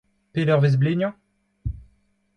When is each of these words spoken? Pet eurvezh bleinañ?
Pet 0.33 0.47
eurvezh 0.51 0.79
bleinañ? 0.79 1.13